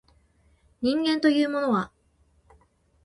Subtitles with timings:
[0.81, 1.91] 人間というものは